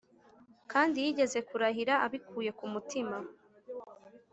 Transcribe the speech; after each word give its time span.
kandi 0.71 0.97
(yigeze 1.05 1.39
kurahira) 1.47 1.93
abikuye 2.05 2.51
ku 2.59 2.65
mutima. 2.73 3.17